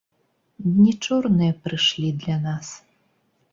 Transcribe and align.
Дні 0.69 0.93
чорныя 1.09 1.53
прыйшлі 1.67 2.09
для 2.25 2.37
нас. 2.49 2.75